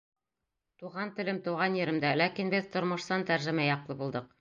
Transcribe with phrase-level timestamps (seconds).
[0.83, 4.39] Туған телем тыуған еремдә Ләкин беҙ тормошсан тәржемә яҡлы булдыҡ.